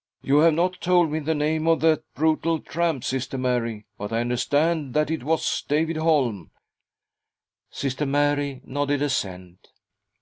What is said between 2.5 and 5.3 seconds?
tramp, Sister Mary— but I understand that it